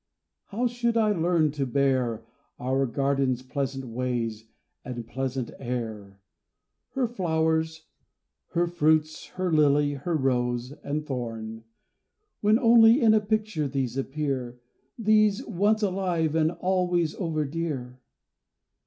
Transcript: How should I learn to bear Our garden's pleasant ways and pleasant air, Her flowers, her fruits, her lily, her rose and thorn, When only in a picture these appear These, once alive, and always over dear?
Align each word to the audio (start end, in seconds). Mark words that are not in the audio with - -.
How 0.45 0.65
should 0.65 0.97
I 0.97 1.11
learn 1.11 1.51
to 1.51 1.63
bear 1.67 2.25
Our 2.59 2.87
garden's 2.87 3.43
pleasant 3.43 3.85
ways 3.85 4.45
and 4.83 5.05
pleasant 5.07 5.51
air, 5.59 6.19
Her 6.93 7.05
flowers, 7.05 7.85
her 8.53 8.65
fruits, 8.65 9.27
her 9.37 9.53
lily, 9.53 9.93
her 9.93 10.15
rose 10.17 10.71
and 10.83 11.05
thorn, 11.05 11.65
When 12.39 12.57
only 12.57 12.99
in 12.99 13.13
a 13.13 13.21
picture 13.21 13.67
these 13.67 13.95
appear 13.95 14.59
These, 14.97 15.45
once 15.45 15.83
alive, 15.83 16.33
and 16.33 16.49
always 16.49 17.13
over 17.13 17.45
dear? 17.45 18.01